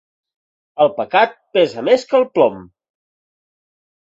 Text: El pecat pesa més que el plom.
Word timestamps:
El 0.85 0.87
pecat 0.95 1.35
pesa 1.57 1.83
més 1.91 2.07
que 2.13 2.19
el 2.21 2.27
plom. 2.39 2.59